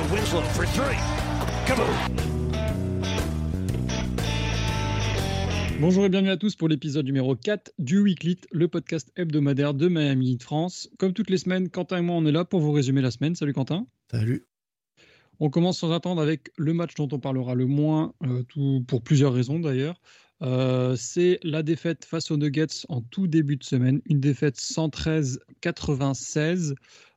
[0.00, 0.96] to Winslow for three.
[1.66, 1.86] Come on.
[5.80, 9.88] Bonjour et bienvenue à tous pour l'épisode numéro 4 du Weekly, le podcast hebdomadaire de
[9.88, 10.88] Miami de France.
[10.98, 13.34] Comme toutes les semaines, Quentin et moi, on est là pour vous résumer la semaine.
[13.34, 13.86] Salut Quentin.
[14.10, 14.46] Salut.
[15.38, 19.02] On commence sans attendre avec le match dont on parlera le moins, euh, tout, pour
[19.02, 20.00] plusieurs raisons d'ailleurs.
[20.42, 26.74] Euh, c'est la défaite face aux Nuggets en tout début de semaine, une défaite 113-96.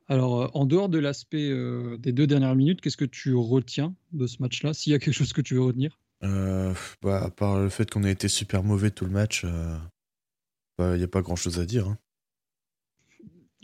[0.10, 3.96] Alors, euh, en dehors de l'aspect euh, des deux dernières minutes, qu'est-ce que tu retiens
[4.12, 5.98] de ce match-là S'il y a quelque chose que tu veux retenir?
[6.24, 9.46] Euh, bah, à part le fait qu'on a été super mauvais tout le match,
[10.80, 11.88] il n'y a pas grand chose à dire.
[11.88, 11.98] hein.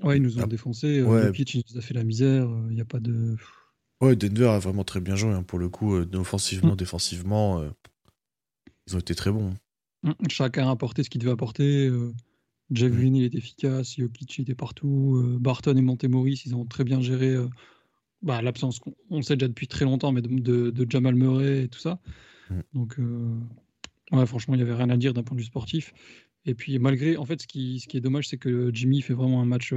[0.02, 1.02] Ouais, ils nous ont Ah, défoncé.
[1.04, 1.24] ouais.
[1.28, 2.48] Jokic, il nous a fait la misère.
[2.70, 3.36] Il n'y a pas de.
[4.00, 6.78] Ouais, Denver a vraiment très bien joué hein, pour le coup, offensivement, Mm.
[6.78, 7.64] défensivement.
[8.88, 9.54] ils ont été très bons.
[10.04, 11.90] Mm, Chacun a apporté ce qu'il devait apporter.
[12.72, 12.96] Jeff Mm.
[12.98, 13.96] Green, il était efficace.
[13.98, 15.16] Jokic, il était partout.
[15.24, 17.48] euh, Barton et Montemoris, ils ont très bien géré euh,
[18.22, 21.16] bah, l'absence, qu'on- on le sait déjà depuis très longtemps, mais de, de- de Jamal
[21.16, 22.00] Murray et tout ça.
[22.50, 22.60] Mm.
[22.74, 23.36] Donc, euh,
[24.12, 25.94] ouais, franchement, il n'y avait rien à dire d'un point de vue sportif.
[26.46, 29.14] Et puis, malgré, en fait, ce qui, ce qui est dommage, c'est que Jimmy fait
[29.14, 29.74] vraiment un match.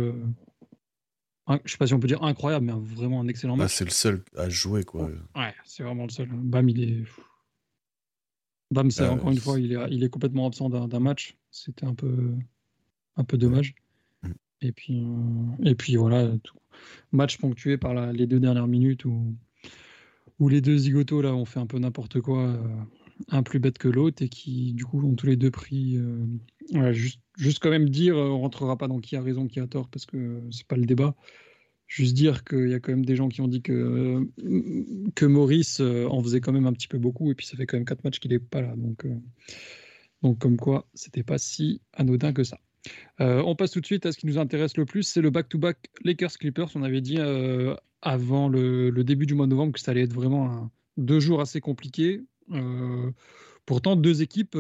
[1.46, 3.74] un- je sais pas si on peut dire incroyable, mais vraiment un excellent Bah, match.
[3.74, 5.10] c'est le seul à jouer, quoi.
[5.36, 6.28] Ouais, c'est vraiment le seul.
[6.30, 7.04] Bam, il est.
[8.70, 11.36] Bam, c'est Euh, encore une fois, il est, il est complètement absent d'un match.
[11.50, 12.34] C'était un peu,
[13.16, 13.74] un peu dommage.
[14.22, 14.30] Mm.
[14.62, 16.56] Et puis, euh, et puis voilà, tout.
[17.12, 19.34] match ponctué par la- les deux dernières minutes où,
[20.38, 22.58] où les deux zigotos là ont fait un peu n'importe quoi, euh,
[23.28, 25.96] un plus bête que l'autre et qui du coup ont tous les deux pris.
[25.96, 26.24] euh,
[26.72, 29.66] voilà, juste, juste quand même dire, on rentrera pas dans qui a raison, qui a
[29.66, 31.14] tort parce que c'est pas le débat.
[31.86, 34.26] Juste dire qu'il y a quand même des gens qui ont dit que,
[35.14, 37.76] que Maurice en faisait quand même un petit peu beaucoup, et puis ça fait quand
[37.76, 38.74] même quatre matchs qu'il n'est pas là.
[38.76, 39.14] Donc, euh,
[40.22, 42.58] donc comme quoi, c'était pas si anodin que ça.
[43.20, 45.30] Euh, on passe tout de suite à ce qui nous intéresse le plus, c'est le
[45.30, 46.68] back-to-back Lakers-Clippers.
[46.74, 50.02] On avait dit euh, avant le, le début du mois de novembre que ça allait
[50.02, 52.22] être vraiment un- deux jours assez compliqués.
[52.50, 53.10] Euh,
[53.66, 54.56] pourtant, deux équipes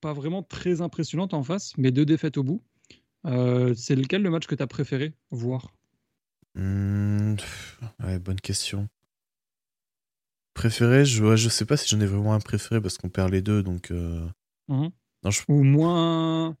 [0.00, 2.62] pas vraiment très impressionnantes en face, mais deux défaites au bout.
[3.24, 5.72] C'est lequel le match que tu as préféré voir?
[6.56, 8.88] Ouais, bonne question.
[10.52, 13.32] Préféré, je, ouais, je sais pas si j'en ai vraiment un préféré parce qu'on perd
[13.32, 13.90] les deux, donc.
[14.68, 14.90] Mhm.
[15.22, 16.56] Non, je, ou moins.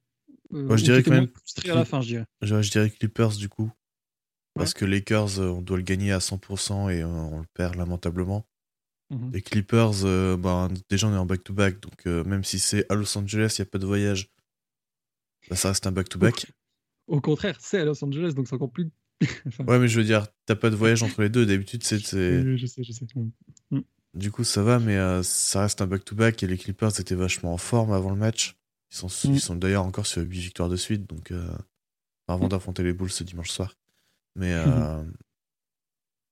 [0.52, 2.26] Euh, Moi, je ou dirais quand même frustré à la fin, je dirais.
[2.42, 3.70] je, je dirais Clippers du coup.
[4.54, 7.74] Parce que Lakers, euh, on doit le gagner à 100% et euh, on le perd
[7.74, 8.46] lamentablement.
[9.10, 9.32] Mhm.
[9.32, 12.94] Les Clippers, euh, ben, déjà on est en back-to-back, donc euh, même si c'est à
[12.94, 14.30] Los Angeles, il n'y a pas de voyage,
[15.50, 16.46] bah, ça reste un back-to-back.
[17.08, 18.90] Au contraire, c'est à Los Angeles, donc c'est encore plus.
[19.46, 21.98] Enfin, Ouais, mais je veux dire, t'as pas de voyage entre les deux, d'habitude c'est...
[21.98, 23.06] je sais, je sais.
[23.70, 23.82] Mhm.
[24.14, 27.52] Du coup ça va, mais euh, ça reste un back-to-back et les Clippers étaient vachement
[27.52, 28.56] en forme avant le match.
[28.94, 29.32] Ils sont, Mm.
[29.34, 31.48] ils sont d'ailleurs encore sur 8 victoires de suite, donc euh,
[32.28, 33.74] avant d'affronter les Bulls ce dimanche soir.
[34.36, 35.02] Mais, euh,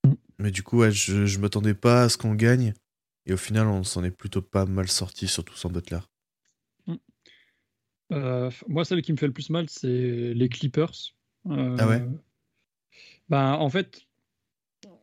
[0.04, 0.12] Mm.
[0.38, 2.72] mais du coup, ouais, je, je m'attendais pas à ce qu'on gagne.
[3.26, 6.00] Et au final, on s'en est plutôt pas mal sorti, surtout sans Butler.
[8.12, 10.92] Euh, moi, celle qui me fait le plus mal, c'est les Clippers.
[11.46, 12.02] Euh, Ah ouais?
[13.28, 14.02] ben, En fait,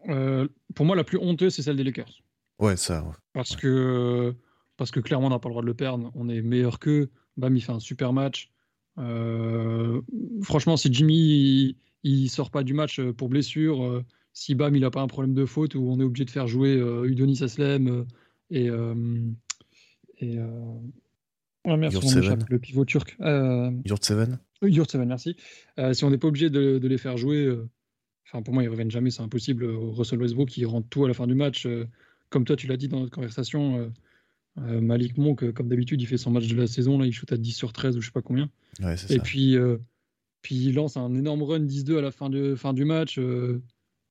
[0.10, 2.22] euh, pour moi, la plus honteuse, c'est celle des Lakers.
[2.60, 3.04] Ouais, ça.
[3.04, 3.14] ouais.
[3.34, 4.36] Parce, que,
[4.78, 6.12] parce que clairement, on n'a pas le droit de le perdre.
[6.14, 7.10] On est meilleur qu'eux.
[7.40, 8.52] Bam, il fait un super match.
[8.98, 10.02] Euh,
[10.42, 14.76] franchement, si Jimmy il, il sort pas du match euh, pour blessure, euh, si Bam
[14.76, 17.06] il a pas un problème de faute où on est obligé de faire jouer euh,
[17.06, 18.06] Udonis Aslem
[18.52, 18.66] et,
[20.18, 20.38] et
[21.66, 23.16] merde, m'échappe, le pivot turc.
[23.22, 25.36] Euh, Yurtseven Yurtseven, merci.
[25.78, 27.50] Euh, si on n'est pas obligé de, de les faire jouer,
[28.28, 29.66] enfin pour moi ils reviennent jamais, c'est impossible.
[29.66, 31.68] Russell Westbrook qui rentre tout à la fin du match,
[32.30, 33.92] comme toi tu l'as dit dans notre conversation.
[34.68, 37.12] Euh, Malik Monk, euh, comme d'habitude, il fait son match de la saison, là, il
[37.14, 38.50] shoot à 10 sur 13 ou je sais pas combien.
[38.82, 39.20] Ouais, Et ça.
[39.20, 39.78] puis, euh,
[40.42, 43.18] puis il lance un énorme run 10-2 à la fin, de, fin du match.
[43.18, 43.62] euh,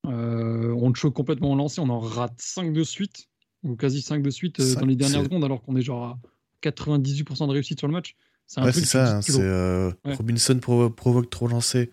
[0.05, 3.27] on le choque complètement en lancé, on en rate 5 de suite,
[3.63, 6.19] ou quasi 5 de suite dans les dernières secondes, alors qu'on est genre à
[6.63, 8.15] 98% de réussite sur le match.
[8.47, 9.19] C'est un Ouais, ça.
[9.19, 10.15] hein, Ouais.
[10.15, 11.91] Robinson provo- provoque trop lancé.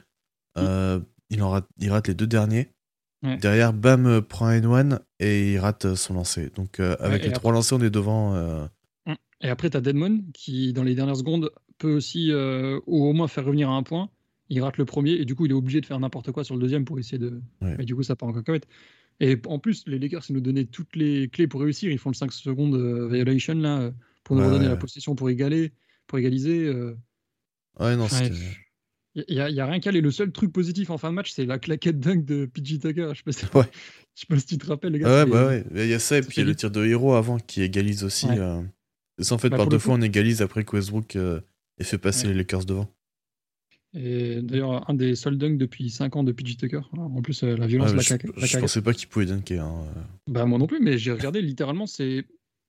[1.32, 2.70] Il, en rate, il rate les deux derniers.
[3.26, 3.38] Ouais.
[3.38, 6.52] Derrière, Bam euh, prend un N1 et il rate euh, son lancer.
[6.56, 8.36] Donc, euh, avec les trois lancers, on est devant.
[8.36, 8.66] euh,
[9.42, 13.14] Et après, tu as Deadmon qui, dans les dernières secondes, peut aussi, euh, ou au
[13.14, 14.10] moins faire revenir à un point.
[14.50, 16.56] Il rate le premier et du coup, il est obligé de faire n'importe quoi sur
[16.56, 17.42] le deuxième pour essayer de.
[17.62, 17.76] Ouais.
[17.80, 18.68] Et du coup, ça part en cacahuète.
[19.20, 21.92] Et en plus, les Lakers, ils nous donnaient toutes les clés pour réussir.
[21.92, 22.76] Ils font le 5 secondes
[23.12, 23.92] violation là,
[24.24, 25.72] pour nous redonner la possession pour égaler,
[26.06, 26.70] pour égaliser.
[27.80, 28.36] Ouais, non, Ouais, c'était.
[29.16, 30.02] Il n'y a, y a rien qu'à aller.
[30.02, 33.12] Le seul truc positif en fin de match, c'est la claquette dunk de PG Tucker.
[33.14, 33.64] Je sais pas si, Ouais.
[34.16, 35.24] je sais pas si tu te rappelles, les gars.
[35.24, 35.64] Ouais, bah ouais.
[35.74, 37.62] Il y a ça, et puis il y a le tir de héros avant qui
[37.62, 38.26] égalise aussi.
[38.28, 38.38] Ouais.
[38.40, 38.62] euh.
[39.18, 41.40] C'est ça, en fait, Bah, par deux fois, on égalise après que Westbrook euh,
[41.80, 42.90] ait fait passer les Lakers devant.
[43.94, 46.82] Et d'ailleurs, un des seuls dunks depuis 5 ans de PJ Tucker.
[46.98, 49.08] En plus, euh, la violence, Ouais, la, je, caca- la je caca- pensais pas qu'il
[49.08, 49.64] pouvait dunker.
[49.64, 49.86] hein.
[50.28, 52.26] Bah, moi non plus, mais j'ai regardé littéralement, c'est.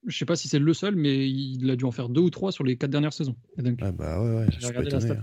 [0.07, 2.31] Je sais pas si c'est le seul, mais il a dû en faire deux ou
[2.31, 3.35] trois sur les quatre dernières saisons.
[3.81, 5.19] Ah bah ouais, ouais, je regardé la stat.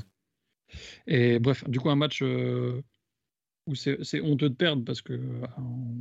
[1.08, 2.82] Et bref, du coup, un match euh,
[3.68, 5.96] où c'est honteux de perdre parce que euh, on,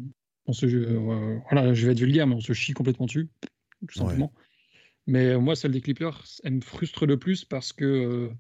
[0.46, 3.86] on se, euh, voilà, je vais être vulgaire, mais on se chie complètement dessus, tout
[3.86, 3.94] Ouais.
[3.94, 4.32] simplement.
[5.06, 8.30] Mais moi, celle des Clippers, elle me frustre le plus parce que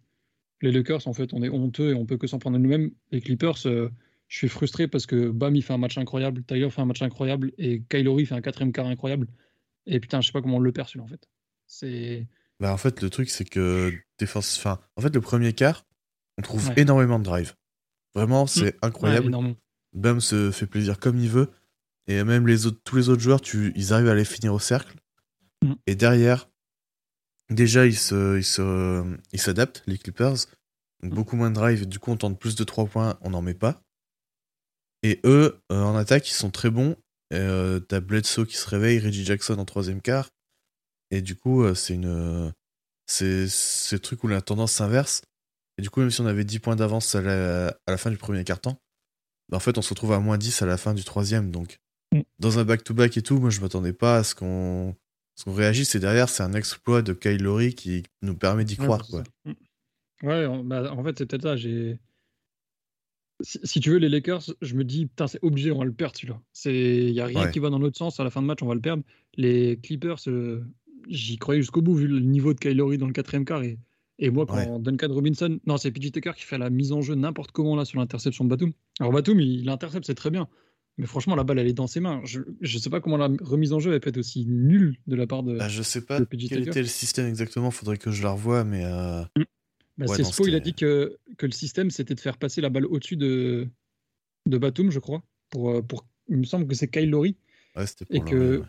[0.60, 2.92] les Lakers, en fait, on est honteux et on peut que s'en prendre à nous-mêmes.
[3.10, 3.88] Les Clippers, euh,
[4.28, 7.02] je suis frustré parce que Bam, il fait un match incroyable, Tyler fait un match
[7.02, 9.26] incroyable et Kylori fait un quatrième quart incroyable.
[9.86, 11.28] Et putain, je sais pas comment on le perd celui-là, en fait.
[11.66, 12.28] C'est.
[12.60, 14.56] Bah en fait, le truc, c'est que défense...
[14.58, 15.84] enfin, en fait, le premier quart,
[16.38, 16.74] on trouve Ouais.
[16.78, 17.54] énormément de drive.
[18.14, 19.26] Vraiment, c'est Ouais, incroyable.
[19.26, 19.56] énormément.
[19.94, 21.50] Bam se fait plaisir comme il veut.
[22.06, 24.58] Et même les autres, tous les autres joueurs, tu, ils arrivent à les finir au
[24.58, 24.96] cercle.
[25.62, 25.72] Mm.
[25.86, 26.48] Et derrière,
[27.50, 30.32] déjà, ils se, ils se, ils s'adaptent, les Clippers.
[31.02, 31.14] Donc, Mm.
[31.14, 31.86] beaucoup moins de drive.
[31.86, 33.82] Du coup, on tente plus de 3 points, on n'en met pas.
[35.02, 36.96] Et eux, euh, en attaque, ils sont très bons.
[37.32, 40.28] Euh, T'as Bledsoe qui se réveille, Reggie Jackson en troisième quart.
[41.10, 42.52] Et du coup, euh, c'est une.
[43.06, 45.22] C'est c'est le truc où la tendance s'inverse.
[45.78, 48.10] Et du coup, même si on avait 10 points d'avance à la, à la fin
[48.10, 48.80] du premier quart-temps,
[49.48, 51.50] bah, en fait, on se retrouve à moins 10 à la fin du troisième.
[51.50, 51.78] Donc,
[52.14, 52.20] Mm.
[52.40, 54.94] dans un back-to-back et tout, moi, je m'attendais pas à ce qu'on
[55.46, 55.94] réagisse.
[55.94, 59.06] Et derrière, c'est un exploit de Kyle Lowry qui nous permet d'y croire.
[59.08, 59.22] quoi.
[59.46, 59.52] Mm.
[60.24, 61.56] Ouais, en, bah, en fait, c'est peut-être ça.
[61.56, 61.98] J'ai...
[63.40, 65.92] Si, si tu veux, les Lakers, je me dis, putain, c'est obligé, on va le
[65.92, 66.40] perdre celui-là.
[66.66, 67.50] Il n'y a rien Ouais.
[67.50, 68.20] qui va dans l'autre sens.
[68.20, 69.02] À la fin de match, on va le perdre.
[69.36, 70.62] Les Clippers, euh,
[71.08, 73.62] j'y croyais jusqu'au bout, vu le niveau de Kyle Lowry dans le quatrième quart.
[73.64, 73.78] Et,
[74.24, 74.78] et moi, quand Ouais.
[74.80, 77.84] Duncan Robinson, non, c'est PJ Tucker qui fait la mise en jeu n'importe comment là
[77.84, 78.72] sur l'interception de Batum.
[79.00, 80.48] Alors, Batum, il, il intercepte, c'est très bien.
[80.98, 82.20] Mais franchement, la balle, elle est dans ses mains.
[82.24, 85.16] Je ne sais pas comment la remise en jeu elle peut être aussi nulle de
[85.16, 85.56] la part de.
[85.56, 86.60] Bah, je sais pas quel Tucker.
[86.68, 87.70] était le système exactement.
[87.70, 88.62] Faudrait que je la revoie.
[88.64, 89.22] Mais euh,
[89.96, 92.36] Bah, Ouais, c'est non, Spo, il a dit que, que le système, c'était de faire
[92.38, 93.68] passer la balle au-dessus de,
[94.46, 95.22] de Batum, je crois.
[95.50, 97.36] Pour, euh, pour, il me semble que c'est Kyle Lowry.
[97.76, 98.62] ouais, Et que-.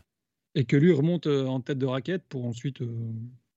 [0.56, 2.82] Et que lui remonte euh, en tête de raquette pour ensuite.
[2.82, 3.12] euh,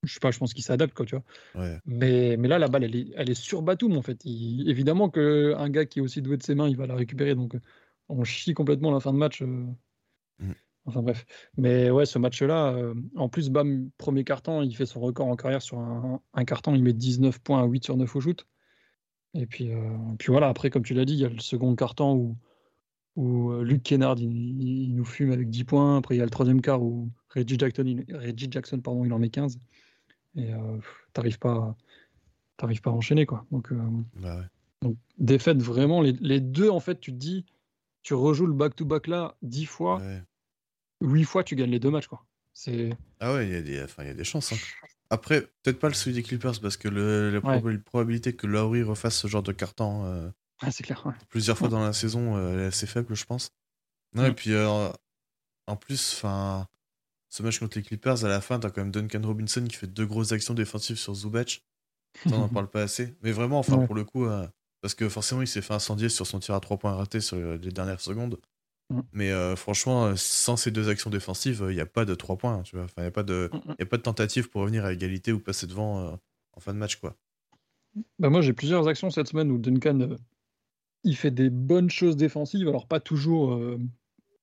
[0.07, 1.25] je sais pas, je pense qu'il s'adapte, quoi, tu vois.
[1.63, 1.79] Ouais.
[1.87, 4.25] Mais, mais là, la balle, elle est, elle est sur Batum, en fait.
[4.25, 7.35] Il- évidemment qu'un gars qui est aussi doué de ses mains, il va la récupérer.
[7.35, 7.61] Donc, euh,
[8.09, 9.43] on chie complètement la fin de match.
[9.43, 9.67] euh.
[10.39, 10.53] Mm.
[10.87, 11.27] Enfin, bref.
[11.57, 15.37] Mais ouais, ce match-là, euh, en plus, Bam, premier carton, il fait son record en
[15.37, 16.75] carrière sur un, un carton.
[16.77, 18.47] Il met 19 points à 8 sur 9 au shoot.
[19.35, 19.81] Et puis, euh,
[20.19, 22.37] puis voilà, après, comme tu l'as dit, il y a le second carton où,
[23.17, 25.97] où Luke Kennard, il, il nous fume avec 10 points.
[25.99, 29.13] Après, il y a le troisième quart où Reggie Jackson, il, Reggie Jackson pardon, il
[29.13, 29.59] en met 15.
[30.37, 30.79] Et euh,
[31.13, 31.77] t'arrives pas, à-
[32.57, 33.47] t'arrives pas à enchaîner, quoi.
[33.51, 33.79] Donc, euh,
[34.17, 34.45] Bah ouais.
[34.83, 37.45] donc, défaite vraiment, les, les deux, en fait, tu te dis,
[38.03, 40.23] tu rejoues le back-to-back là 10 fois, Ouais.
[41.03, 42.25] 8 fois, tu gagnes les deux matchs, quoi.
[42.53, 42.91] C'est.
[43.21, 44.53] Ah ouais, il y, a des- enfin, il y a des chances.
[44.53, 44.57] hein.
[45.11, 47.79] Après, peut-être pas le celui des Clippers parce que le- la Ouais.
[47.79, 50.29] probabilité que Lowry refasse ce genre de carton euh,
[50.61, 51.13] Ah, c'est clair, ouais.
[51.29, 53.51] plusieurs fois dans la saison, euh, elle est assez faible, je pense.
[54.15, 54.89] Non, Et puis, euh,
[55.67, 56.67] en plus, enfin,
[57.37, 59.87] ce match contre les Clippers, à la fin, t'as quand même Duncan Robinson qui fait
[59.87, 61.63] deux grosses actions défensives sur Zubac.
[62.27, 63.15] Ça, on n'en parle pas assez.
[63.23, 63.87] Mais vraiment, enfin, Ouais.
[63.87, 64.47] pour le coup, euh,
[64.81, 67.37] parce que forcément, il s'est fait incendier sur son tir à trois points raté sur
[67.37, 68.39] les dernières secondes.
[69.13, 72.37] Mais euh, franchement, euh, sans ces deux actions défensives, il n'y a pas de trois
[72.39, 72.63] points.
[72.63, 72.85] Tu vois.
[72.85, 73.75] Enfin, il n'y a, pas de- Mm, mm.
[73.81, 76.17] y a pas de tentative pour revenir à égalité ou passer devant euh,
[76.53, 76.97] en fin de match.
[76.97, 77.17] quoi.
[78.21, 80.11] Bah, moi, j'ai plusieurs actions cette semaine où Duncan,
[81.03, 82.69] il fait des bonnes choses défensives.
[82.69, 83.55] Alors, pas toujours.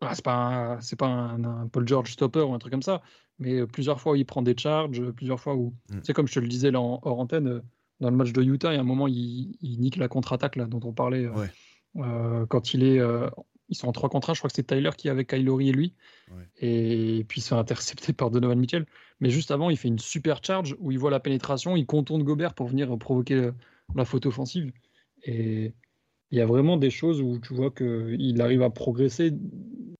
[0.10, 2.82] Ah, c'est pas, un, c'est pas un, un Paul George stopper ou un truc comme
[2.82, 3.02] ça,
[3.40, 5.74] mais euh, plusieurs fois où il prend des charges, euh, plusieurs fois où.
[5.90, 5.98] Mm.
[6.00, 7.62] Tu sais, comme je te le disais là en, hors antenne, euh,
[8.00, 10.56] dans le match de Utah, il y a un moment, il, il nique la contre-attaque
[10.56, 11.28] là, dont on parlait.
[11.28, 11.48] Ouais.
[11.98, 13.00] euh, quand il est.
[13.00, 13.30] euh,
[13.70, 15.44] ils sont en 3 contre 1, je crois que c'est Tyler qui est avec Kyle
[15.44, 15.94] Lowry et lui.
[16.30, 16.44] Ouais.
[16.60, 18.86] Et puis il se fait intercepter par Donovan Mitchell.
[19.20, 22.24] Mais juste avant, il fait une super charge où il voit la pénétration, il contourne
[22.24, 23.50] Gobert pour venir provoquer
[23.96, 24.72] la faute offensive.
[25.24, 25.74] Et
[26.34, 29.34] il y a vraiment des choses où tu vois qu'il arrive à progresser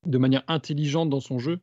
[0.04, 1.60] de manière intelligente dans son jeu.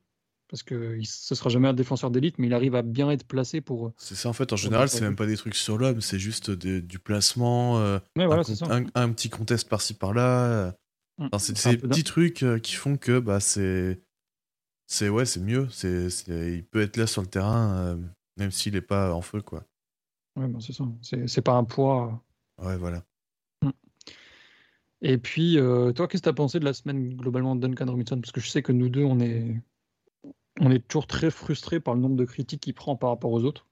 [0.48, 3.60] Parce que ce sera jamais un défenseur d'élite, mais il arrive à bien être placé
[3.60, 3.92] pour.
[3.96, 6.52] C'est ça, en fait, en général, c'est même pas des trucs sur l'homme, c'est juste
[6.52, 8.42] des- du placement, euh, Ouais, voilà,
[8.94, 10.44] un, petit contest par-ci par-là.
[10.46, 10.72] euh.
[11.18, 11.28] Mm.
[11.32, 14.00] Enfin, c'est peu petits trucs euh, qui font que bah, c'est.
[14.86, 15.68] C'est ouais, c'est mieux.
[15.70, 17.96] C'est, Il peut être là sur le terrain, euh,
[18.36, 19.64] même s'il est pas en feu, quoi.
[20.36, 20.84] Ouais, ben, c'est ça.
[21.02, 22.24] C'est c'est pas un poids.
[22.58, 23.02] Ouais, voilà.
[25.02, 27.86] Et puis, euh, toi, qu'est-ce que tu as pensé de la semaine globalement de Duncan
[27.90, 28.18] Robinson?
[28.20, 29.60] Parce que je sais que nous deux, on est,
[30.60, 33.42] on est toujours très frustrés par le nombre de critiques qu'il prend par rapport aux
[33.44, 33.66] autres.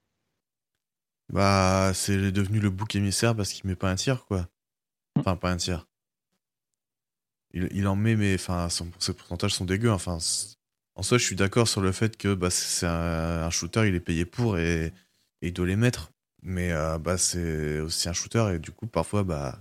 [1.33, 4.49] Bah, c'est devenu le bouc émissaire parce qu'il met pas un tir, quoi.
[5.19, 5.87] Enfin, pas un tir.
[7.53, 9.91] Il, il en met, mais enfin, son- ses pourcentages sont dégueux.
[9.91, 10.19] Enfin,
[10.95, 13.95] en soi, je suis d'accord sur le fait que bah, c'est un, un shooter, il
[13.95, 14.87] est payé pour et,
[15.43, 16.11] et il doit les mettre.
[16.43, 19.61] Mais euh, bah, c'est aussi un shooter et du coup, parfois, bah,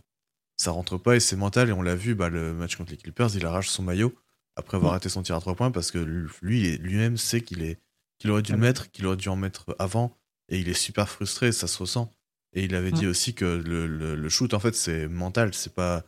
[0.58, 1.70] ça rentre pas et c'est mental.
[1.70, 4.14] Et on l'a vu, bah, le match contre les Clippers, il arrache son maillot
[4.56, 6.00] après avoir raté son tir à trois points parce que
[6.42, 7.80] lui, lui-même sait qu'il est,
[8.18, 10.18] qu'il aurait dû le mettre, qu'il aurait dû en mettre avant
[10.50, 12.12] et il est super frustré, ça se ressent.
[12.54, 16.04] Et il avait dit aussi que le, le, shoot, en fait, c'est mental, c'est pas,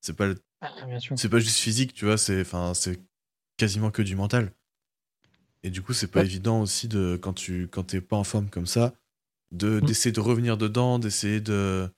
[0.00, 0.30] c'est pas,
[0.62, 0.72] ah,
[1.14, 3.00] c'est pas juste physique, tu vois, c'est, enfin, c'est
[3.56, 4.52] quasiment que du mental.
[5.62, 8.48] Et du coup, c'est pas évident aussi de quand tu, quand t'es pas en forme
[8.48, 8.94] comme ça,
[9.52, 9.80] de mm.
[9.82, 11.88] d'essayer de revenir dedans, d'essayer de,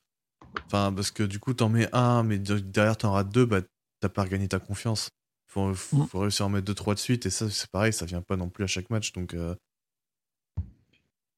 [0.66, 3.60] enfin, parce que du coup, t'en mets un, mais derrière t'en rates deux, bah,
[4.00, 5.10] t'as pas regagné ta confiance.
[5.46, 6.06] Faut, faut, mm.
[6.06, 8.22] faut, réussir à en mettre deux, trois de suite, et ça, c'est pareil, ça vient
[8.22, 9.34] pas non plus à chaque match, donc.
[9.34, 9.54] Euh,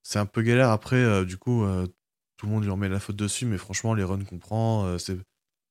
[0.03, 0.71] c'est un peu galère.
[0.71, 1.87] Après, euh, du coup, euh,
[2.37, 5.19] tout le monde lui remet la faute dessus, mais franchement, les runs qu'on prend, c'est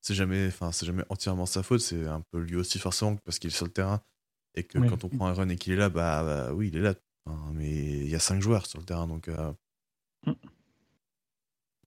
[0.02, 1.82] c'est jamais, enfin, c'est jamais entièrement sa faute.
[1.82, 4.02] C'est un peu lui aussi forcément parce qu'il est sur le terrain
[4.56, 6.78] et que quand on prend un run et qu'il est là, bah, bah, oui, il
[6.78, 6.94] est là.
[7.54, 9.30] mais il y a cinq joueurs sur le terrain, donc.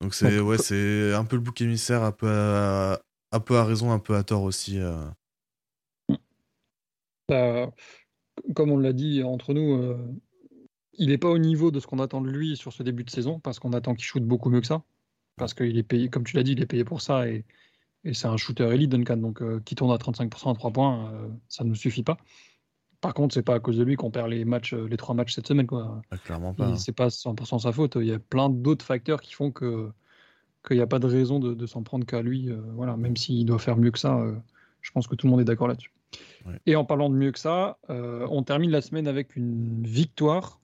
[0.02, 3.64] Donc c'est ouais, c'est un peu le bouc émissaire, un peu à, un peu à
[3.64, 4.78] raison, un peu à tort aussi.
[6.08, 6.16] Mm.
[7.28, 7.70] Bah,
[8.54, 9.96] comme on l'a dit entre nous,
[10.94, 13.10] il n'est pas au niveau de ce qu'on attend de lui sur ce début de
[13.10, 14.82] saison, parce qu'on attend qu'il shoote beaucoup mieux que ça.
[15.36, 17.44] Parce qu'il est payé, comme tu l'as dit, il est payé pour ça et,
[18.12, 19.16] c'est un shooter élite, Duncan.
[19.16, 22.18] Donc, euh, qui tourne à 35% à 3 points, euh, ça ne suffit pas.
[23.02, 25.14] Par contre, c'est pas à cause de lui qu'on perd les matchs, euh, les trois
[25.14, 25.66] matchs cette semaine.
[25.66, 26.00] Quoi.
[26.10, 26.74] Ah, clairement pas.
[26.76, 27.96] C'est pas 100% sa faute.
[28.00, 29.90] Il y a plein d'autres facteurs qui font que
[30.66, 32.48] qu'il n'y a pas de raison de, s'en prendre qu'à lui.
[32.76, 34.24] voilà, même s'il doit faire mieux que ça,
[34.80, 35.90] je pense que tout le monde est d'accord là-dessus.
[36.66, 40.60] Et en parlant de mieux que ça, on termine la semaine avec une victoire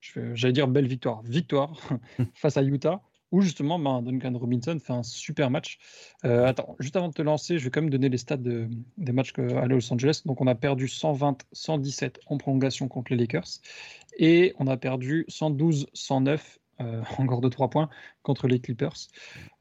[0.00, 1.78] j'allais dire belle victoire, victoire
[2.34, 3.00] face à Utah,
[3.32, 5.78] où justement ben, Duncan Robinson fait un super match.
[6.24, 9.12] Euh, attends, juste avant de te lancer, je vais quand même donner les stats des
[9.12, 10.22] matchs à Los Angeles.
[10.24, 13.60] Donc on a perdu 120-117 en prolongation contre les Lakers,
[14.18, 16.40] et on a perdu 112-109
[16.80, 17.88] euh, encore de 3 points
[18.22, 18.96] contre les Clippers.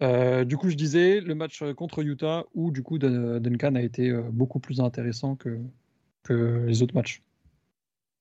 [0.02, 4.12] Euh, du coup, je disais le match contre Utah où du coup Duncan a été
[4.32, 5.60] beaucoup plus intéressant que,
[6.30, 7.24] les autres matchs.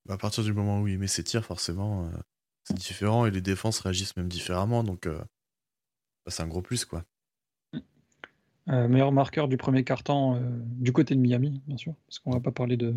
[0.07, 2.11] Bah, à partir du moment où il met ses tirs, forcément,
[2.65, 4.83] c'est différent et les défenses réagissent même différemment.
[4.83, 5.07] Donc,
[6.29, 7.05] c'est un gros plus, quoi.
[8.69, 10.41] Euh, meilleur marqueur du premier carton
[10.77, 12.95] du côté de Miami, bien sûr, parce qu'on va pas parler de,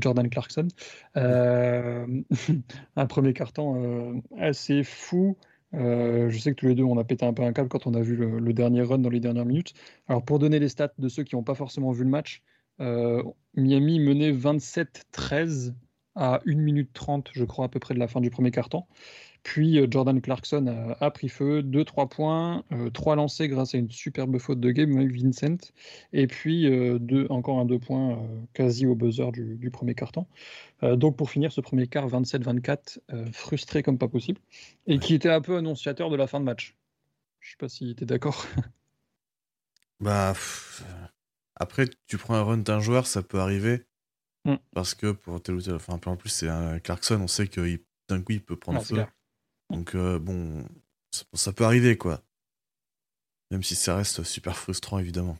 [0.00, 0.68] Jordan Clarkson.
[1.14, 5.36] un premier carton assez fou.
[5.72, 7.92] je sais que tous les deux, on a pété un peu un câble quand on
[7.92, 9.74] a vu le, dernier run dans les dernières minutes.
[10.08, 12.42] Alors, pour donner les stats de ceux qui n'ont pas forcément vu le match,
[12.78, 15.74] Miami menait 27-13
[16.14, 18.86] à 1 minute 30, je crois, à peu près de la fin du premier quart-temps.
[19.42, 23.90] Puis euh, Jordan Clarkson a, pris feu, 2-3 points, 3 euh, lancés grâce à une
[23.90, 25.72] superbe faute de game avec Vincent.
[26.12, 28.18] Et puis euh, deux, encore un 2 points
[28.54, 30.28] quasi au buzzer du, premier quart-temps.
[30.82, 34.40] donc pour finir ce premier quart 27-24, frustré comme pas possible.
[34.86, 36.76] Et qui était un peu annonciateur de la fin de match.
[37.40, 38.46] Je sais pas si tu es d'accord.
[40.00, 40.34] bah,
[41.56, 43.86] après, tu prends un run d'un joueur, ça peut arriver.
[44.44, 44.56] Mm.
[44.72, 47.80] Parce que pour tel ou tel, enfin, en plus, c'est un Clarkson, on sait que
[48.08, 49.04] d'un coup, il peut prendre feu.
[49.72, 50.64] Donc, euh, bon,
[51.10, 52.20] ça, peut arriver, quoi.
[53.50, 55.36] Même si ça reste super frustrant, évidemment.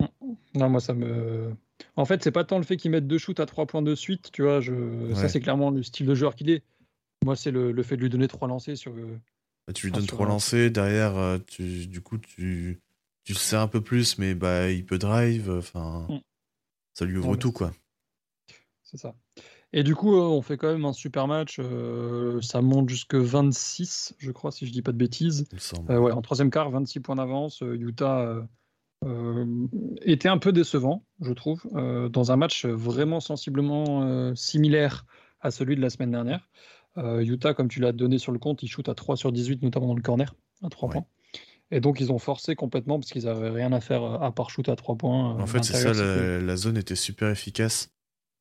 [0.00, 0.06] Mm.
[0.54, 1.54] Non, moi, ça me.
[1.96, 3.94] En fait, c'est pas tant le fait qu'il mette deux shoots à trois points de
[3.94, 4.60] suite, tu vois.
[4.60, 5.12] Je...
[5.14, 6.62] Ça, c'est clairement le style de joueur qu'il est.
[7.24, 8.92] Moi, c'est le, fait de lui donner trois lancers sur.
[8.92, 12.80] Bah, tu lui donnes trois lancers, derrière, euh, tu, du coup, tu,
[13.24, 15.50] tu le sais un peu plus, mais bah, il peut drive.
[15.50, 16.06] Enfin.
[16.08, 16.20] Mm.
[16.94, 17.72] Ça lui ouvre tout, quoi.
[18.82, 19.14] C'est ça.
[19.74, 21.56] Et du coup, euh, on fait quand même un super match.
[21.58, 25.48] Euh, ça monte jusque 26, je crois, si je dis pas de bêtises.
[25.88, 27.62] Euh, ouais, en troisième quart, 26 points d'avance.
[27.62, 28.46] Utah
[30.02, 31.66] était un peu décevant, je trouve,
[32.10, 35.06] dans un match vraiment sensiblement similaire
[35.40, 36.48] à celui de la semaine dernière.
[36.96, 39.88] Utah, comme tu l'as donné sur le compte, il shoot à 3 sur 18, notamment
[39.88, 41.06] dans le corner, à 3 points.
[41.72, 44.68] Et donc, ils ont forcé complètement parce qu'ils n'avaient rien à faire à part shoot
[44.68, 45.40] à 3 points.
[45.40, 47.90] En fait, c'est ça, la, zone était super efficace.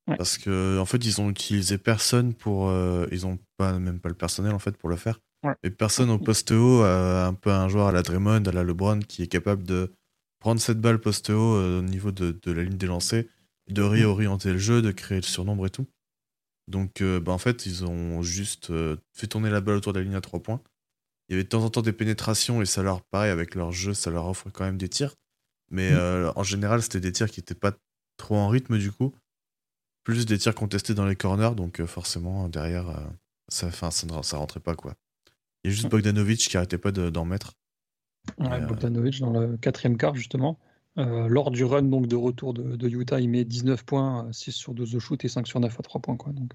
[0.05, 2.69] Parce que en fait, ils ont utilisé personne pour.
[2.69, 5.19] Euh, ils ont pas même pas le personnel en fait pour le faire.
[5.63, 8.99] Et personne au poste haut, un peu un joueur à la Draymond, à la LeBron,
[8.99, 9.91] qui est capable de
[10.39, 13.23] prendre cette balle poste haut euh, au niveau de, la ligne des lancers,
[13.69, 15.87] de réorienter le jeu, de créer le surnombre et tout.
[16.67, 18.71] Donc, euh, bah, en fait, ils ont juste
[19.13, 20.61] fait tourner la balle autour de la ligne à 3 points
[21.31, 23.71] il y avait de temps en temps des pénétrations et ça leur, pareil, avec leur
[23.71, 25.15] jeu, ça leur offre quand même des tirs.
[25.69, 26.33] Mais mm.
[26.35, 27.71] en général, c'était des tirs qui n'étaient pas
[28.17, 29.13] trop en rythme du coup.
[30.03, 33.03] Plus des tirs contestés dans les corners, donc euh, forcément, derrière, euh,
[33.47, 34.95] ça, fin, ça, ça rentrait pas quoi.
[35.63, 35.89] Il y a juste mm.
[35.89, 37.53] Bogdanovic qui arrêtait pas d'en mettre.
[38.37, 40.59] Bogdanovic dans le quatrième quart, justement.
[40.95, 44.91] lors du run donc, de retour de, Utah, il met 19 points, 6 sur 12
[44.91, 46.17] de shoot et 5 sur 9 à 3 points.
[46.17, 46.51] Quoi, donc,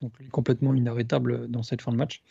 [0.00, 2.22] Donc il est complètement inarrêtable dans cette fin de match.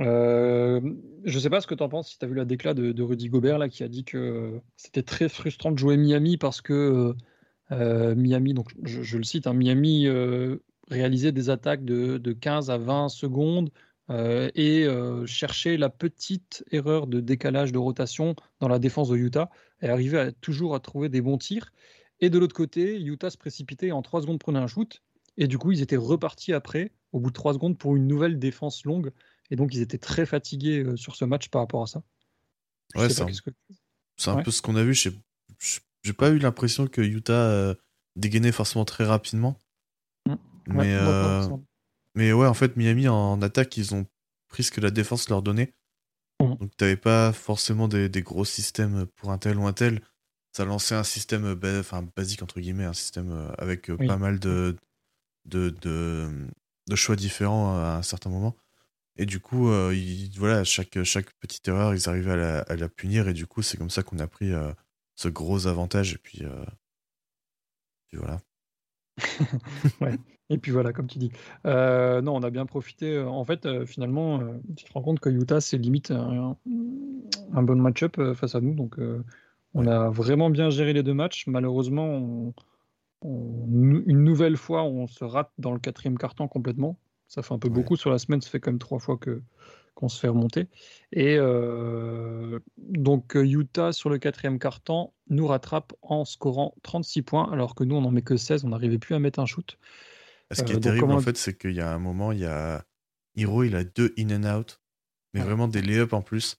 [0.00, 0.80] Euh,
[1.24, 2.74] je ne sais pas ce que tu en penses, si tu as vu la déclat
[2.74, 6.38] de, de, Rudy Gobert là, qui a dit que c'était très frustrant de jouer Miami
[6.38, 7.14] parce que euh,
[7.70, 10.58] Miami, donc je, le cite, hein, Miami euh,
[10.90, 13.70] réalisait des attaques de, de, 15 à 20 secondes
[14.10, 14.86] et
[15.24, 19.48] cherchait la petite erreur de décalage de rotation dans la défense de Utah
[19.80, 21.72] et arrivait à, toujours à trouver des bons tirs.
[22.22, 25.02] Et de l'autre côté, Utah se précipitait en 3 secondes prenait un shoot.
[25.36, 28.38] Et du coup, ils étaient repartis après, au bout de 3 secondes, pour une nouvelle
[28.38, 29.10] défense longue.
[29.50, 32.02] Et donc, ils étaient très fatigués euh, sur ce match par rapport à ça.
[32.94, 34.94] ouais, c'est un, peu ce qu'on a vu.
[36.02, 37.74] J'ai pas eu l'impression que Utah euh,
[38.16, 39.58] dégainait forcément très rapidement.
[40.26, 40.34] Mmh.
[40.68, 41.46] Mais, euh,
[42.14, 44.06] mais ouais, en fait, Miami, en, attaque, ils ont
[44.48, 45.74] pris ce que la défense leur donnait.
[46.40, 46.54] Mmh.
[46.56, 50.02] Donc, t'avais pas forcément des, gros systèmes pour un tel ou un tel.
[50.54, 54.76] Ça lançait un système enfin, basique, entre guillemets, un système avec pas mal de,
[55.46, 58.54] de, de, choix différents à un certain moment.
[59.16, 59.94] Et du coup, euh,
[60.36, 63.28] voilà, chaque, chaque petite erreur, ils arrivaient à la, à la punir.
[63.28, 64.72] Et du coup, c'est comme ça qu'on a pris euh,
[65.22, 66.14] ce gros avantage.
[66.14, 66.64] Et puis, euh,
[68.08, 68.40] puis voilà.
[70.00, 70.16] ouais.
[70.50, 71.32] Et puis voilà, comme tu dis.
[71.64, 73.18] non, on a bien profité.
[73.18, 74.40] En fait, finalement,
[74.76, 76.56] tu te rends compte que Utah, c'est limite un,
[77.52, 78.74] un bon match-up face à nous.
[78.74, 78.98] Donc,
[79.74, 81.46] on a vraiment bien géré les deux matchs.
[81.46, 82.54] Malheureusement, on,
[83.24, 86.98] une nouvelle fois, on se rate dans le quatrième carton complètement.
[87.28, 89.42] Ça fait un peu beaucoup sur la semaine, ça fait quand même trois fois que
[89.94, 90.68] qu'on se fait remonter.
[91.12, 97.74] Et euh, donc Utah sur le quatrième carton nous rattrape en scorant 36 points, alors
[97.74, 99.78] que nous on n'en met que 16, on n'arrivait plus à mettre un shoot.
[100.50, 102.46] Ce qui est euh, terrible en fait, c'est qu'il y a un moment, il y
[102.46, 102.84] a
[103.36, 104.80] Hiro, il a deux in and out,
[105.34, 106.56] mais vraiment des lay-up en plus,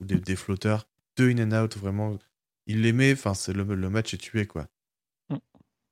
[0.00, 2.18] ou des, flotteurs, deux in and out, vraiment.
[2.66, 4.68] Il les met, enfin, le, le match est tué quoi.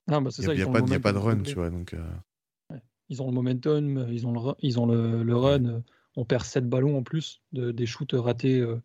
[0.07, 0.62] Bah, il n'y
[0.95, 1.71] a, pas de run, tu vois.
[1.71, 2.78] Donc, euh.
[3.09, 5.83] Ils ont le momentum, ils ont le, ils ont le, run.
[6.16, 8.81] On perd 7 ballons en plus, de, des shoots ratés euh,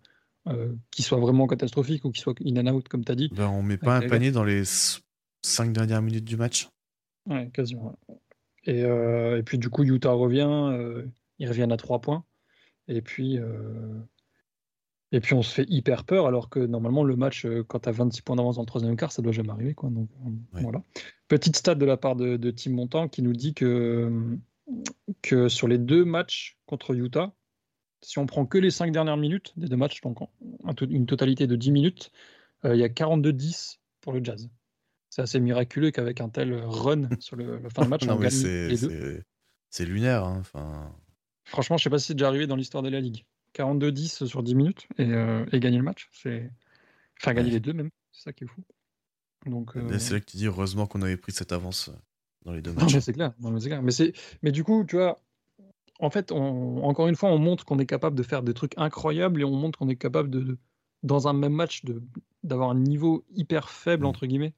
[0.48, 3.30] euh, qui soient vraiment catastrophiques ou qui soient in and out, comme tu as dit.
[3.34, 6.70] Ben, on met pas un panier dans les 5 dernières minutes du match
[7.28, 7.98] Ouais, quasiment.
[8.66, 11.06] Et, et, puis du coup, Utah revient,
[11.40, 12.24] ils reviennent à 3 points.
[12.88, 13.40] Et puis,
[15.12, 17.90] et puis on se fait hyper peur, alors que normalement le match, euh, quand tu
[17.90, 19.74] as 26 points d'avance dans le troisième quart, ça doit jamais arriver.
[19.74, 19.90] Quoi.
[19.90, 20.30] Donc, euh,
[20.62, 20.84] voilà.
[21.28, 24.38] Petite stat de la part de, Tim Montant qui nous dit que,
[25.22, 27.34] que sur les deux matchs contre Utah,
[28.02, 30.20] si on prend que les 5 dernières minutes des deux matchs, donc
[30.82, 32.12] une totalité de 10 minutes,
[32.66, 34.50] euh, il y a 42-10 pour le Jazz.
[35.10, 38.78] C'est assez miraculeux qu'avec un tel run sur le, fin de match, on gagne les
[38.78, 39.24] deux.
[39.70, 40.26] C'est lunaire.
[40.26, 40.42] Hein.
[41.46, 43.26] Franchement, je sais pas si c'est déjà arrivé dans l'histoire de la Ligue.
[43.56, 46.10] 42-10 sur 10 minutes euh, et, gagner le match.
[46.12, 46.50] C'est...
[47.22, 47.90] Enfin, gagner les deux même.
[48.12, 48.64] C'est ça qui est fou.
[49.46, 51.98] Donc, euh, C'est là que tu dis heureusement qu'on avait pris cette avance euh,
[52.46, 52.94] dans les deux matchs.
[52.94, 53.34] mais c'est clair.
[53.40, 53.82] mais, clair.
[53.82, 54.14] Mais, c'est...
[54.42, 55.20] mais du coup, tu vois,
[56.00, 56.84] en fait, on...
[56.84, 59.52] encore une fois, on montre qu'on est capable de faire des trucs incroyables et on
[59.52, 60.58] montre qu'on est capable de,
[61.04, 62.02] dans un même match, de...
[62.44, 64.08] d'avoir un niveau hyper faible, mm.
[64.08, 64.54] entre guillemets.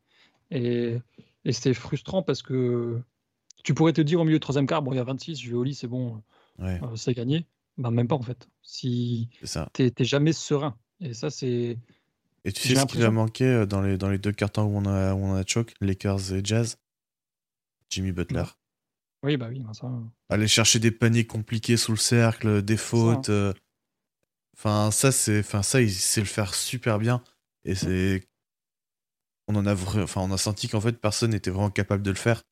[0.52, 0.98] Et,
[1.46, 3.02] et c'était frustrant parce que
[3.64, 5.50] tu pourrais te dire au milieu du troisième quart, bon, il y a 26, je
[5.50, 6.22] vais au lit, c'est bon,
[6.96, 7.46] c'est gagné.
[7.78, 8.48] Bah, même pas en fait.
[8.62, 9.30] Si
[9.74, 10.78] t'es jamais serein.
[11.00, 11.78] Et ça, c'est.
[12.46, 14.78] Et tu sais ce qui a manqué euh, dans les, dans les deux cartons où
[14.78, 16.78] on a, où on a choc, Lakers et Jazz?
[17.94, 18.44] Jimmy Butler.
[19.24, 19.90] Oui, bah oui, ça.
[20.30, 23.30] Aller chercher des paniers compliqués sous le cercle, des fautes.
[23.30, 23.54] Euh,
[24.58, 25.40] enfin, ça, c'est.
[25.40, 27.24] Enfin, ça, il sait le faire super bien.
[27.64, 28.28] Et c'est.
[29.48, 32.18] On en a enfin, on a senti qu'en fait, personne n'était vraiment capable de le
[32.18, 32.44] faire.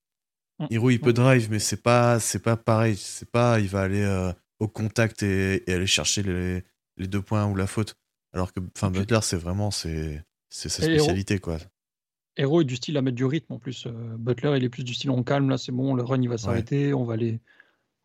[0.60, 0.66] Mm.
[0.70, 2.96] Hiro, il peut drive, mais c'est pas, c'est pas pareil.
[2.96, 6.64] C'est pas, il va aller euh, au contact et, aller chercher les,
[6.98, 7.96] les, deux points ou la faute.
[8.34, 11.40] Alors que enfin, Butler, c'est vraiment c'est, sa spécialité.
[11.40, 11.58] quoi.
[12.38, 13.86] Hero est du style à mettre du rythme en plus.
[13.88, 16.30] Euh, Butler, il est plus du style on calme, là c'est bon, le run il
[16.30, 17.40] va s'arrêter, on va les.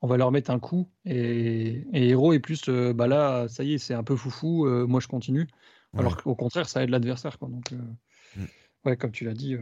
[0.02, 3.64] On va leur mettre un coup et, et Hero est plus euh, bah là ça
[3.64, 5.48] y est c'est un peu foufou euh, moi je continue
[5.96, 8.44] alors qu'au contraire ça aide l'adversaire quoi donc mm.
[8.84, 9.56] ouais comme tu l'as dit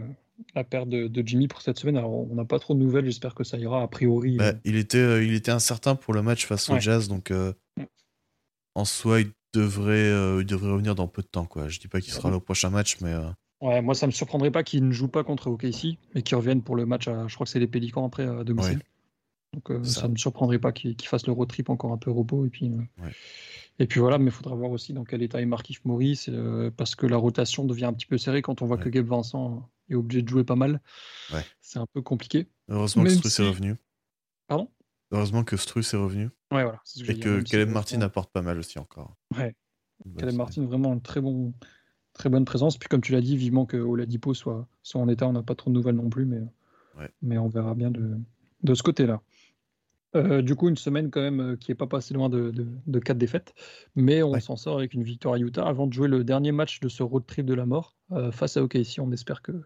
[0.56, 1.96] la perte de, Jimmy pour cette semaine.
[1.96, 4.36] Alors, on n'a pas trop de nouvelles, j'espère que ça ira a priori.
[4.36, 7.84] Bah, il, était, il était incertain pour le match face au Jazz, donc mm.
[8.74, 11.46] en soi, il devrait, il devrait revenir dans peu de temps.
[11.46, 11.68] Quoi.
[11.68, 13.14] Je dis pas qu'il sera là au prochain match, mais.
[13.64, 16.60] Ouais, moi, ça me surprendrait pas qu'il ne joue pas contre OKC, mais qu'il revienne
[16.60, 18.82] pour le match, à, je crois que c'est les Pélicans après à domicile.
[19.54, 20.06] Donc, ça.
[20.06, 22.44] ne me surprendrait pas qu'il fasse le road trip encore un peu repos.
[22.44, 22.70] Et puis,
[23.78, 26.28] et puis voilà, mais il faudra voir aussi dans quel état est Markif Maurice,
[26.76, 29.66] parce que la rotation devient un petit peu serrée quand on voit que Gabe Vincent
[29.88, 30.82] est obligé de jouer pas mal.
[31.32, 31.44] Ouais.
[31.62, 32.46] C'est un peu compliqué.
[32.68, 33.76] Heureusement que Struss est revenu.
[34.46, 34.68] Pardon?
[35.10, 36.24] Heureusement que Struss est revenu.
[36.52, 36.82] Ouais, voilà.
[37.08, 39.16] et que Caleb Martin apporte pas mal aussi encore.
[39.38, 39.54] Ouais.
[40.18, 41.54] Caleb Martin, vraiment une très, bon,
[42.14, 42.78] très bonne présence.
[42.78, 45.28] Puis comme tu l'as dit, vivement que Oladipo soit, soit en état.
[45.28, 46.40] On n'a pas trop de nouvelles non plus, mais,
[47.22, 48.16] mais on verra bien de,
[48.62, 49.20] de ce côté-là.
[50.16, 52.52] Euh, du coup, une semaine quand même euh, qui est pas passé loin de,
[52.86, 53.52] de, 4 défaites,
[53.96, 56.78] mais on s'en sort avec une victoire à Utah avant de jouer le dernier match
[56.78, 57.96] de ce road trip de la mort
[58.30, 59.00] face à OKC.
[59.00, 59.64] On espère que,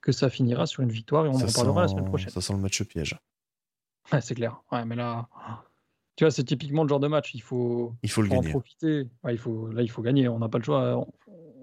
[0.00, 2.30] que ça finira sur une victoire et on en parlera la semaine prochaine.
[2.30, 3.16] Ça sent le match piège.
[4.12, 4.62] Ouais, c'est clair.
[4.72, 5.28] Ouais, mais là,
[6.16, 7.34] tu vois, c'est typiquement le genre de match.
[7.34, 8.48] Il faut, il faut le gagner.
[8.48, 9.08] en profiter.
[9.28, 10.28] il faut, là, il faut gagner.
[10.28, 11.06] On n'a pas le choix.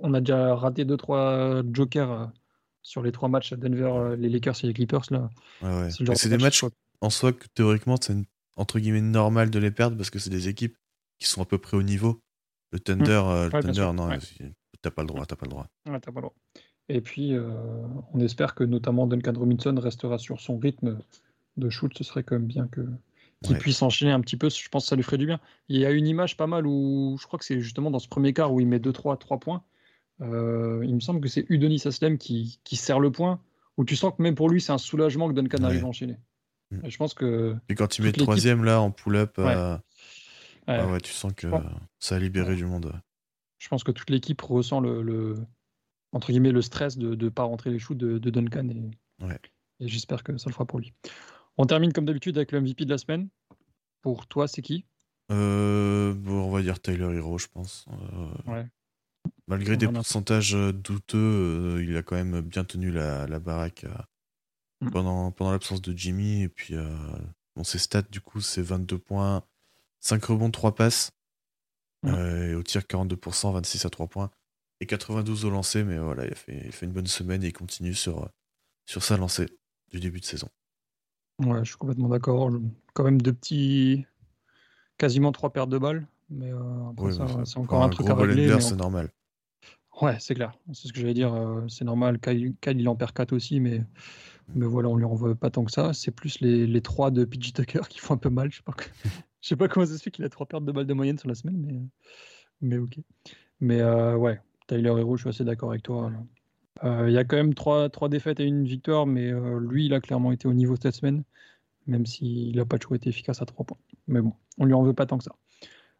[0.01, 2.31] On, a déjà raté 2-3 jokers
[2.81, 5.05] sur les trois matchs à Denver, les Lakers et les Clippers.
[5.09, 5.29] Là.
[5.89, 6.63] C'est des matchs
[7.01, 8.15] en soi que théoriquement, c'est
[8.55, 10.77] entre guillemets normal de les perdre parce que c'est des équipes
[11.19, 12.21] qui sont à peu près au niveau.
[12.71, 13.29] Le Thunder, mmh.
[13.29, 14.09] euh, le Thunder non,
[14.81, 15.67] t'as pas le droit, t'as pas le droit.
[15.83, 16.33] pas le droit.
[16.89, 17.51] Et puis, euh,
[18.13, 20.99] on espère que notamment Duncan Robinson restera sur son rythme
[21.57, 21.91] de shoot.
[21.97, 22.81] Ce serait quand même bien que
[23.43, 24.49] qu'il puisse enchaîner un petit peu.
[24.49, 25.39] Je pense que ça lui ferait du bien.
[25.67, 28.07] Il y a une image pas mal où je crois que c'est justement dans ce
[28.07, 29.63] premier quart où il met 2-3 3 points.
[30.21, 33.41] Euh, il me semble que c'est Udonis Aslem qui, qui serre le point,
[33.77, 36.17] où tu sens que même pour lui, c'est un soulagement que Duncan arrive à enchaîner.
[36.71, 36.89] Mm.
[36.89, 37.55] je pense que.
[37.69, 39.77] Et quand il met troisième là en pull-up, euh,
[40.67, 41.01] ah ouais.
[41.01, 41.47] tu sens que
[41.99, 42.93] ça a libéré du monde.
[43.57, 45.37] Je pense que toute l'équipe ressent le,
[46.13, 48.91] entre guillemets le stress de ne pas rentrer les shoots de, Duncan et,
[49.79, 50.93] et j'espère que ça le fera pour lui.
[51.57, 53.29] On termine comme d'habitude avec le MVP de la semaine.
[54.01, 54.85] Pour toi, c'est qui?
[55.31, 57.85] Euh, bon, On va dire Tyler Hero, je pense.
[58.47, 58.63] Euh,
[59.47, 63.85] malgré des pourcentages douteux, il a quand même bien tenu la, la baraque
[64.81, 64.89] Mm.
[64.89, 66.41] pendant, pendant l'absence de Jimmy.
[66.43, 66.89] Et puis, euh,
[67.55, 69.43] bon, ses stats, du coup, c'est 22 points,
[69.99, 71.11] 5 rebonds, 3 passes.
[72.05, 74.31] Euh, et au tir, 42%, 26 à 3 points.
[74.79, 77.47] Et 92 au lancer, mais voilà, il a fait, il fait une bonne semaine et
[77.47, 78.27] il continue sur,
[78.87, 79.45] sur sa lancée
[79.91, 80.49] du début de saison.
[81.37, 82.49] Ouais, je suis complètement d'accord.
[82.95, 84.05] Quand même deux petits.
[84.97, 86.07] quasiment trois pertes de balles.
[86.31, 88.59] Mais euh, c'est encore un truc à régler.
[88.61, 89.11] c'est normal.
[89.99, 90.57] Ouais, c'est clair.
[90.73, 91.33] C'est ce que j'allais dire.
[91.67, 92.19] c'est normal.
[92.19, 93.83] Kyle, il en perd 4 aussi, mais
[94.55, 95.93] mais voilà, on lui renvoie pas tant que ça.
[95.93, 98.51] C'est plus les, les trois de PG Tucker qui font un peu mal.
[98.51, 98.73] Je sais pas,
[99.41, 101.17] je sais pas comment ça se fait qu'il a trois pertes de balles de moyenne
[101.17, 101.79] sur la semaine, mais,
[102.61, 102.99] mais ok.
[103.59, 106.11] Mais euh, ouais, Tyler Hero, je suis assez d'accord avec toi.
[106.83, 109.85] Euh, il y a quand même trois, trois défaites et une victoire, mais euh, lui,
[109.85, 111.23] il a clairement été au niveau cette semaine,
[111.85, 113.77] même s'il n'a pas toujours été efficace à trois points.
[114.07, 115.35] Mais bon, on lui en veut pas tant que ça.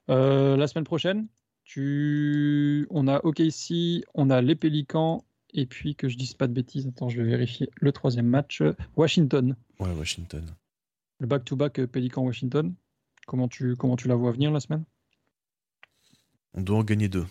[0.08, 1.28] la semaine prochaine,
[1.72, 2.86] tu...
[2.90, 6.86] on a OKC, on a les Pélicans et puis que je dise pas de bêtises,
[6.88, 8.62] attends, je vais vérifier le troisième match.
[8.98, 9.56] Washington.
[9.80, 10.46] Ouais, Washington.
[11.20, 12.74] Le back-to-back euh, Pélican-Washington.
[13.26, 14.84] Comment tu, comment tu la vois venir la semaine?
[16.54, 17.26] On doit en gagner deux.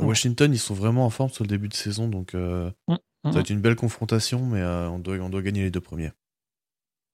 [0.00, 3.30] Washington, ils sont vraiment en forme sur le début de saison, donc euh, mmh, ça
[3.30, 3.40] va mmh.
[3.40, 6.10] être une belle confrontation, mais euh, on, doit, on doit gagner les deux premiers.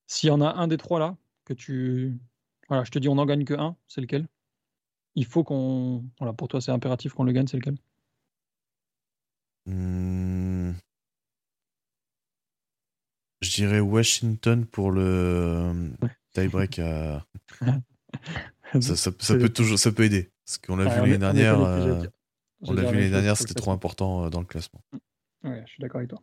[0.07, 2.19] S'il y en a un des trois là, que tu.
[2.69, 4.27] Voilà, je te dis, on n'en gagne que un, c'est lequel?
[5.15, 6.05] Il faut qu'on.
[6.19, 7.77] Voilà, pour toi, c'est impératif qu'on le gagne, c'est lequel?
[9.67, 10.73] Hmm.
[13.41, 15.93] Je dirais Washington pour le
[16.33, 16.81] tie-break.
[18.81, 20.31] ça, peut toujours, ça peut aider.
[20.45, 21.59] Parce qu'on l'a vu l'année dernière.
[21.59, 24.81] on l'a vu l'année dernière, c'était trop important euh, dans le classement.
[25.43, 26.23] Ouais, je suis d'accord avec toi.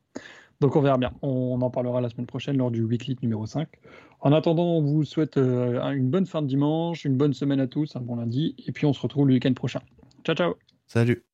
[0.61, 1.11] Donc on verra bien.
[1.23, 3.67] On en parlera la semaine prochaine lors du weekly numéro 5.
[4.21, 7.67] En attendant, on vous souhaite euh, une bonne fin de dimanche, une bonne semaine à
[7.67, 9.81] tous, un bon lundi, et puis on se retrouve le week-end prochain.
[10.23, 10.55] Ciao, ciao.
[10.85, 11.25] Salut.